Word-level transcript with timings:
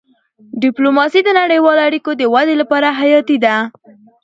ډيپلوماسي 0.63 1.19
د 1.25 1.29
نړیوالو 1.39 1.85
اړیکو 1.87 2.11
د 2.15 2.21
ودي 2.33 2.55
لپاره 2.61 2.87
حیاتي 2.99 3.37
ده. 3.45 3.55